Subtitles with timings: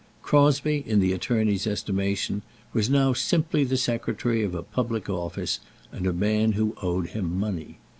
[0.23, 2.41] Crosbie, in the attorney's estimation,
[2.73, 5.59] was now simply the secretary of a public office,
[5.93, 7.77] a man who owed him money.